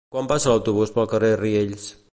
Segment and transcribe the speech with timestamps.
[0.13, 1.89] Quan passa l'autobús pel carrer Riells?